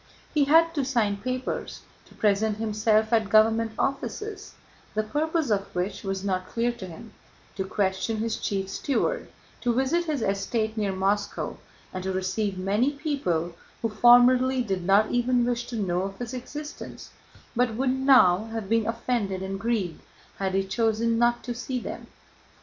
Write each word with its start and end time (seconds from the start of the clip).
He 0.33 0.45
had 0.45 0.73
to 0.73 0.83
sign 0.83 1.17
papers, 1.17 1.81
to 2.05 2.15
present 2.15 2.57
himself 2.57 3.13
at 3.13 3.29
government 3.29 3.73
offices, 3.77 4.55
the 4.95 5.03
purpose 5.03 5.51
of 5.51 5.67
which 5.75 6.01
was 6.03 6.23
not 6.23 6.47
clear 6.47 6.71
to 6.71 6.87
him, 6.87 7.13
to 7.55 7.63
question 7.65 8.17
his 8.17 8.37
chief 8.37 8.67
steward, 8.67 9.27
to 9.61 9.75
visit 9.75 10.05
his 10.05 10.23
estate 10.23 10.75
near 10.75 10.91
Moscow, 10.91 11.55
and 11.93 12.03
to 12.03 12.11
receive 12.11 12.57
many 12.57 12.93
people 12.93 13.53
who 13.83 13.89
formerly 13.89 14.63
did 14.63 14.83
not 14.85 15.11
even 15.11 15.45
wish 15.45 15.67
to 15.67 15.75
know 15.75 16.01
of 16.01 16.17
his 16.17 16.33
existence 16.33 17.11
but 17.55 17.75
would 17.75 17.91
now 17.91 18.45
have 18.45 18.67
been 18.67 18.87
offended 18.87 19.43
and 19.43 19.59
grieved 19.59 20.01
had 20.37 20.55
he 20.55 20.63
chosen 20.63 21.19
not 21.19 21.43
to 21.43 21.53
see 21.53 21.79
them. 21.79 22.07